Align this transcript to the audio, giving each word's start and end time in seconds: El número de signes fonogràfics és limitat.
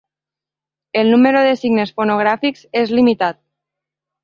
El 1.01 1.11
número 1.15 1.43
de 1.49 1.51
signes 1.63 1.93
fonogràfics 1.99 2.67
és 2.83 2.97
limitat. 3.01 3.41